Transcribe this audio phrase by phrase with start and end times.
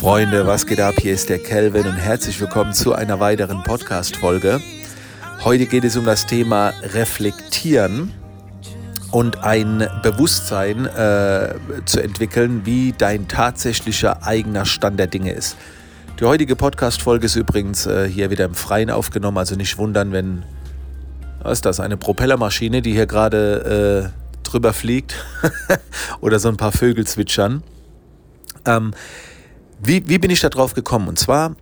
[0.00, 0.94] Freunde, was geht ab?
[1.00, 4.60] Hier ist der Kelvin und herzlich willkommen zu einer weiteren Podcast-Folge.
[5.42, 8.14] Heute geht es um das Thema Reflektieren
[9.10, 11.52] und ein Bewusstsein äh,
[11.84, 15.56] zu entwickeln, wie dein tatsächlicher eigener Stand der Dinge ist.
[16.20, 20.44] Die heutige Podcast-Folge ist übrigens äh, hier wieder im Freien aufgenommen, also nicht wundern, wenn.
[21.42, 21.80] Was ist das?
[21.80, 25.16] Eine Propellermaschine, die hier gerade äh, drüber fliegt
[26.20, 27.64] oder so ein paar Vögel zwitschern.
[28.64, 28.92] Ähm,
[29.80, 31.08] wie, wie bin ich da drauf gekommen?
[31.08, 31.56] Und zwar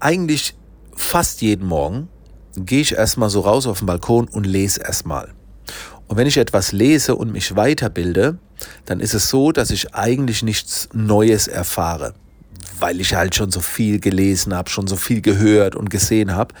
[0.00, 0.54] eigentlich
[0.94, 2.08] fast jeden Morgen
[2.56, 5.32] gehe ich erstmal so raus auf den Balkon und lese erstmal.
[6.08, 8.38] Und wenn ich etwas lese und mich weiterbilde,
[8.84, 12.14] dann ist es so, dass ich eigentlich nichts Neues erfahre,
[12.80, 16.54] weil ich halt schon so viel gelesen habe, schon so viel gehört und gesehen habe.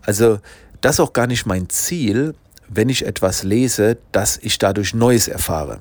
[0.00, 0.38] Also
[0.80, 2.34] das ist auch gar nicht mein Ziel,
[2.68, 5.80] wenn ich etwas lese, dass ich dadurch Neues erfahre.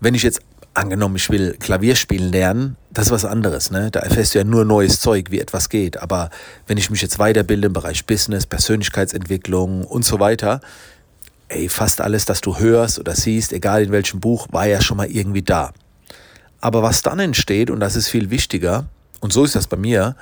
[0.00, 0.40] Wenn ich jetzt
[0.76, 3.70] angenommen, ich will Klavier spielen lernen, das ist was anderes.
[3.70, 3.90] Ne?
[3.90, 5.96] Da erfährst du ja nur neues Zeug, wie etwas geht.
[5.96, 6.30] Aber
[6.66, 10.60] wenn ich mich jetzt weiterbilde im Bereich Business, Persönlichkeitsentwicklung und so weiter,
[11.48, 14.96] ey, fast alles, das du hörst oder siehst, egal in welchem Buch, war ja schon
[14.96, 15.72] mal irgendwie da.
[16.60, 18.86] Aber was dann entsteht, und das ist viel wichtiger,
[19.20, 20.16] und so ist das bei mir,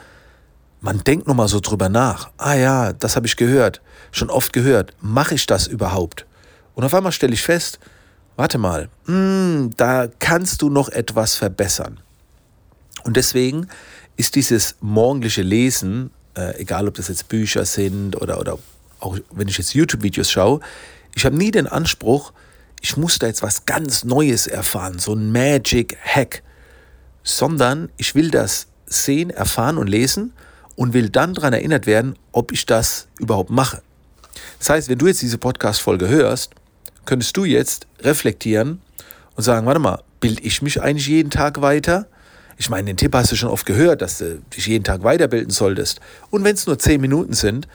[0.81, 2.31] man denkt nochmal so drüber nach.
[2.37, 3.81] Ah ja, das habe ich gehört,
[4.13, 4.93] schon oft gehört.
[5.01, 6.27] Mache ich das überhaupt?
[6.75, 7.79] Und auf einmal stelle ich fest,
[8.37, 12.01] warte mal, mh, hm, da kannst du noch etwas verbessern.
[13.05, 13.69] Und deswegen
[14.17, 18.59] ist dieses morgendliche Lesen, äh, egal ob das jetzt Bücher sind oder, oder
[19.01, 20.61] auch wenn ich jetzt YouTube-Videos schaue,
[21.15, 22.33] ich habe nie den Anspruch,
[22.81, 26.43] ich muss da jetzt was ganz Neues erfahren, so ein Magic-Hack,
[27.23, 30.33] sondern ich will das sehen, erfahren und lesen
[30.77, 33.83] und will dann daran erinnert werden, ob ich das überhaupt mache.
[34.59, 36.55] Das heißt, wenn du jetzt diese Podcast-Folge hörst
[37.05, 38.81] könntest du jetzt reflektieren
[39.37, 42.07] und sagen, warte mal, bilde ich mich eigentlich jeden Tag weiter?
[42.57, 45.51] Ich meine, den Tipp hast du schon oft gehört, dass du dich jeden Tag weiterbilden
[45.51, 46.01] solltest.
[46.31, 47.67] Und wenn es nur zehn Minuten sind,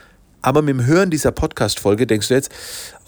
[0.41, 2.49] aber mit dem Hören dieser Podcast-Folge denkst du jetzt,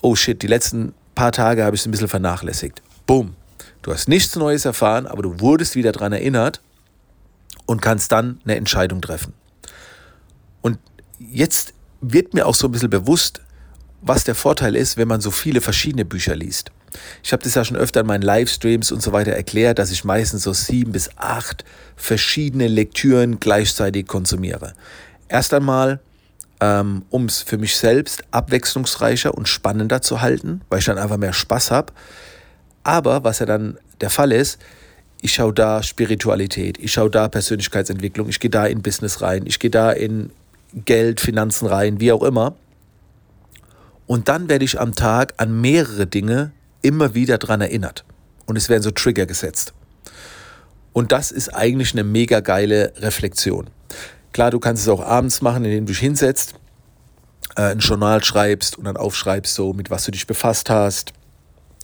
[0.02, 2.82] oh shit, die letzten paar Tage habe ich es ein bisschen vernachlässigt.
[3.06, 3.36] Boom.
[3.82, 6.62] Du hast nichts Neues erfahren, aber du wurdest wieder daran erinnert
[7.66, 9.34] und kannst dann eine Entscheidung treffen.
[10.62, 10.78] Und
[11.20, 13.42] jetzt wird mir auch so ein bisschen bewusst,
[14.02, 16.72] was der Vorteil ist, wenn man so viele verschiedene Bücher liest.
[17.24, 20.04] Ich habe das ja schon öfter in meinen Livestreams und so weiter erklärt, dass ich
[20.04, 21.64] meistens so sieben bis acht
[21.96, 24.74] verschiedene Lektüren gleichzeitig konsumiere.
[25.30, 26.00] Erst einmal,
[26.60, 31.18] ähm, um es für mich selbst abwechslungsreicher und spannender zu halten, weil ich dann einfach
[31.18, 31.94] mehr Spaß habe.
[32.84, 34.60] Aber was ja dann der Fall ist,
[35.22, 39.60] ich schaue da Spiritualität, ich schaue da Persönlichkeitsentwicklung, ich gehe da in Business rein, ich
[39.60, 40.32] gehe da in
[40.74, 42.56] Geld, Finanzen rein, wie auch immer.
[44.12, 46.52] Und dann werde ich am Tag an mehrere Dinge
[46.82, 48.04] immer wieder daran erinnert.
[48.46, 49.74] Und es werden so Trigger gesetzt.
[50.92, 53.70] Und das ist eigentlich eine mega geile Reflexion.
[54.34, 56.56] Klar, du kannst es auch abends machen, indem du dich hinsetzt,
[57.56, 61.14] äh, ein Journal schreibst und dann aufschreibst, so mit was du dich befasst hast,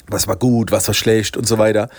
[0.08, 1.90] was war gut, was war schlecht und so weiter.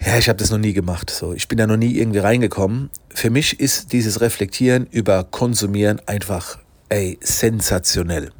[0.00, 1.10] Ja, ich habe das noch nie gemacht.
[1.10, 2.88] So, ich bin da noch nie irgendwie reingekommen.
[3.10, 6.56] Für mich ist dieses Reflektieren über Konsumieren einfach,
[6.88, 8.32] ey, sensationell.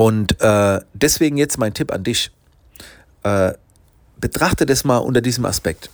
[0.00, 2.30] Und äh, deswegen jetzt mein Tipp an dich.
[3.22, 3.52] Äh,
[4.18, 5.90] betrachte das mal unter diesem Aspekt.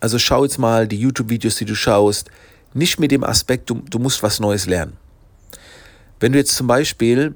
[0.00, 2.30] Also schau jetzt mal die YouTube-Videos, die du schaust,
[2.72, 4.96] nicht mit dem Aspekt, du, du musst was Neues lernen.
[6.18, 7.34] Wenn du jetzt zum Beispiel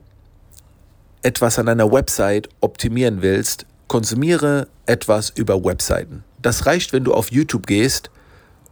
[1.20, 6.24] etwas an deiner Website optimieren willst, konsumiere etwas über Webseiten.
[6.40, 8.08] Das reicht, wenn du auf YouTube gehst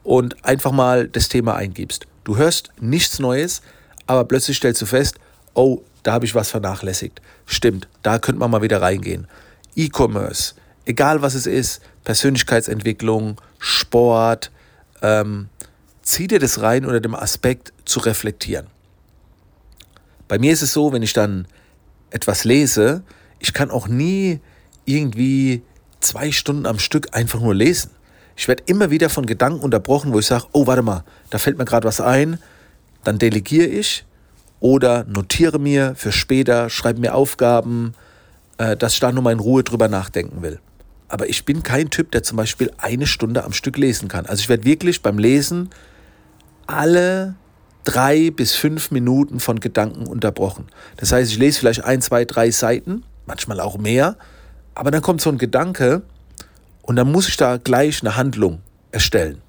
[0.02, 2.06] und einfach mal das Thema eingibst.
[2.24, 3.60] Du hörst nichts Neues,
[4.06, 5.16] aber plötzlich stellst du fest,
[5.52, 7.20] oh, da habe ich was vernachlässigt.
[7.44, 9.26] Stimmt, da könnte man mal wieder reingehen.
[9.76, 10.54] E-Commerce,
[10.86, 14.50] egal was es ist, Persönlichkeitsentwicklung, Sport,
[15.02, 15.50] ähm,
[16.00, 18.68] zieh dir das rein unter dem Aspekt zu reflektieren.
[20.28, 21.46] Bei mir ist es so, wenn ich dann
[22.08, 23.02] etwas lese,
[23.38, 24.40] ich kann auch nie
[24.86, 25.60] irgendwie
[26.00, 27.90] zwei Stunden am Stück einfach nur lesen.
[28.34, 31.58] Ich werde immer wieder von Gedanken unterbrochen, wo ich sage, oh, warte mal, da fällt
[31.58, 32.38] mir gerade was ein.
[33.04, 34.06] Dann delegiere ich
[34.60, 37.94] oder notiere mir für später, schreibe mir Aufgaben,
[38.58, 40.60] äh, dass ich da nur mal in Ruhe drüber nachdenken will.
[41.08, 44.26] Aber ich bin kein Typ, der zum Beispiel eine Stunde am Stück lesen kann.
[44.26, 45.70] Also ich werde wirklich beim Lesen
[46.66, 47.34] alle
[47.84, 50.66] drei bis fünf Minuten von Gedanken unterbrochen.
[50.96, 54.16] Das heißt, ich lese vielleicht ein, zwei, drei Seiten, manchmal auch mehr,
[54.74, 56.02] aber dann kommt so ein Gedanke
[56.82, 58.60] und dann muss ich da gleich eine Handlung
[58.92, 59.40] erstellen.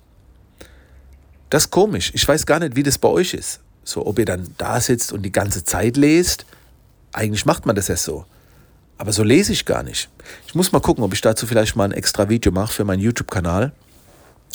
[1.50, 2.12] Das ist komisch.
[2.14, 3.60] Ich weiß gar nicht, wie das bei euch ist.
[3.90, 6.46] So, ob ihr dann da sitzt und die ganze Zeit lest,
[7.12, 8.26] eigentlich macht man das ja so.
[9.00, 10.10] Aber so lese ich gar nicht.
[10.46, 13.00] Ich muss mal gucken, ob ich dazu vielleicht mal ein extra Video mache für meinen
[13.00, 13.72] YouTube-Kanal.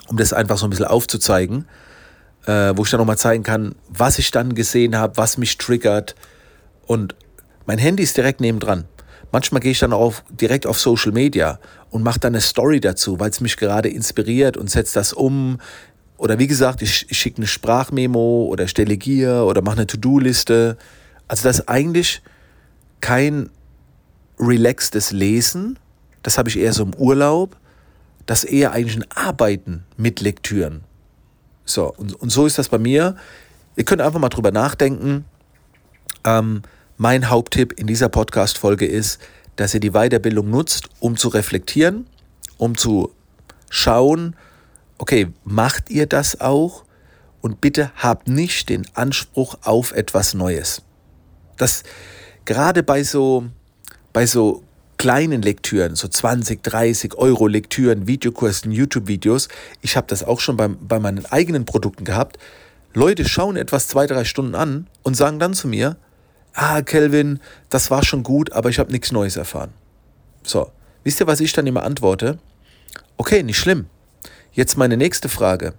[0.07, 1.67] um das einfach so ein bisschen aufzuzeigen,
[2.47, 6.15] äh, wo ich dann nochmal zeigen kann, was ich dann gesehen habe, was mich triggert.
[6.87, 7.17] Und
[7.67, 8.85] mein Handy ist direkt nebendran.
[9.33, 11.59] Manchmal gehe ich dann auch direkt auf Social Media
[11.91, 15.59] und mache dann eine Story dazu, weil es mich gerade inspiriert und setze das um.
[16.17, 20.77] Oder wie gesagt, ich, ich schicke eine Sprachmemo oder delegiere oder mache eine To-Do-Liste.
[21.29, 22.23] Also das ist eigentlich
[23.01, 23.51] kein
[24.39, 25.79] relaxtes Lesen.
[26.23, 27.57] Das habe ich eher so im Urlaub.
[28.27, 30.83] Das ist eher eigentlich ein Arbeiten mit Lektüren.
[31.65, 33.17] So, und, und so ist das bei mir.
[33.77, 35.25] Ihr könnt einfach mal drüber nachdenken.
[36.25, 36.63] Ähm,
[36.97, 39.21] mein Haupttipp in dieser Podcast-Folge ist,
[39.57, 42.07] dass ihr die Weiterbildung nutzt, um zu reflektieren,
[42.57, 43.13] um zu
[43.69, 44.37] schauen,
[44.99, 46.85] okay, macht ihr das auch?
[47.41, 50.83] Und bitte habt nicht den Anspruch auf etwas Neues.
[51.59, 51.83] Das
[52.45, 53.45] gerade bei so,
[54.13, 54.63] bei so
[54.97, 59.49] kleinen Lektüren, so 20, 30 Euro Lektüren, Videokursen, YouTube-Videos,
[59.83, 62.39] ich habe das auch schon bei, bei meinen eigenen Produkten gehabt.
[62.95, 65.97] Leute schauen etwas zwei, drei Stunden an und sagen dann zu mir,
[66.55, 69.73] ah, Kelvin, das war schon gut, aber ich habe nichts Neues erfahren.
[70.43, 70.71] So,
[71.03, 72.39] wisst ihr, was ich dann immer antworte?
[73.17, 73.87] Okay, nicht schlimm.
[74.55, 75.75] Jetzt meine nächste Frage.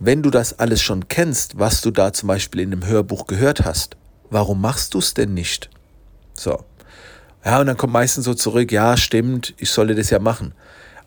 [0.00, 3.64] Wenn du das alles schon kennst, was du da zum Beispiel in einem Hörbuch gehört
[3.64, 3.96] hast,
[4.30, 5.70] warum machst du es denn nicht?
[6.34, 6.64] So.
[7.44, 10.54] Ja, und dann kommt meistens so zurück, ja, stimmt, ich solle das ja machen.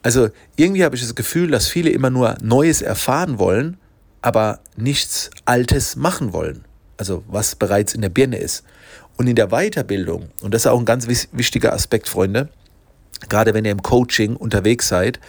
[0.02, 3.76] Also irgendwie habe ich das Gefühl, dass viele immer nur Neues erfahren wollen,
[4.22, 6.64] aber nichts Altes machen wollen.
[6.96, 8.64] Also was bereits in der Birne ist.
[9.18, 12.48] Und in der Weiterbildung, und das ist auch ein ganz wichtiger Aspekt, Freunde,
[13.28, 15.20] gerade wenn ihr im Coaching unterwegs seid,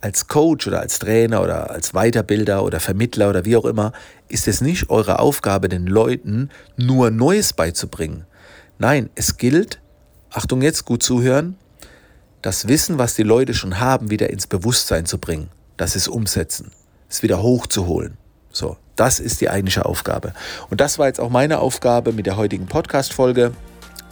[0.00, 3.92] als Coach oder als Trainer oder als Weiterbilder oder Vermittler oder wie auch immer,
[4.28, 8.24] ist es nicht eure Aufgabe, den Leuten nur Neues beizubringen.
[8.78, 9.80] Nein, es gilt,
[10.30, 11.56] Achtung jetzt, gut zuhören,
[12.42, 15.48] das Wissen, was die Leute schon haben, wieder ins Bewusstsein zu bringen.
[15.76, 16.72] Das ist umsetzen,
[17.08, 18.18] es wieder hochzuholen.
[18.52, 20.34] So, das ist die eigentliche Aufgabe.
[20.70, 23.52] Und das war jetzt auch meine Aufgabe mit der heutigen Podcast-Folge.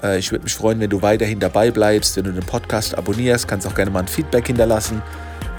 [0.02, 3.46] Äh, ich würde mich freuen, wenn du weiterhin dabei bleibst, wenn du den Podcast abonnierst,
[3.46, 5.02] kannst auch gerne mal ein Feedback hinterlassen.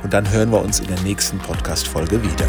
[0.03, 2.47] Und dann hören wir uns in der nächsten Podcast-Folge wieder.